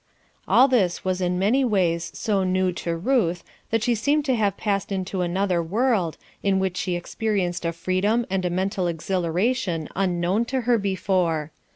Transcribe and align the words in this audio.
All 0.47 0.67
this 0.67 1.05
was 1.05 1.21
in 1.21 1.37
many 1.37 1.63
ways 1.63 2.09
so 2.15 2.43
new 2.43 2.71
to 2.71 2.97
Ruth 2.97 3.43
that 3.69 3.83
she 3.83 3.93
seemed 3.93 4.25
to 4.25 4.35
have 4.35 4.57
passed 4.57 4.91
into 4.91 5.21
another 5.21 5.61
world, 5.61 6.17
in 6.41 6.57
which 6.57 6.75
she 6.75 6.95
experienced 6.95 7.65
a 7.65 7.71
freedom 7.71 8.25
and 8.27 8.43
a 8.43 8.49
mental 8.49 8.87
exhilaration 8.87 9.87
unknown 9.95 10.45
to 10.45 10.61
her 10.61 10.79
before. 10.79 11.51